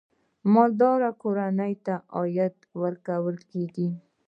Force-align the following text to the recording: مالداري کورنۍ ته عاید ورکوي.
مالداري 0.53 1.09
کورنۍ 1.21 1.73
ته 1.85 1.93
عاید 2.17 2.55
ورکوي. 2.81 3.87